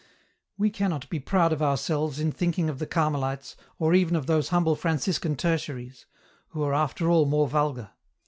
"We 0.57 0.71
cannot 0.71 1.07
be 1.11 1.19
proud 1.19 1.53
of 1.53 1.61
ourselves, 1.61 2.19
in 2.19 2.31
thinking 2.31 2.69
of 2.71 2.79
the 2.79 2.87
Carmelites, 2.87 3.55
or 3.77 3.93
even 3.93 4.15
of 4.15 4.25
those 4.25 4.47
humble 4.49 4.75
Franciscan 4.75 5.35
Tertiaries, 5.35 6.07
who 6.49 6.63
are 6.63 6.73
after 6.73 7.07
all 7.07 7.27
more 7.27 7.47
vulgar. 7.47 7.91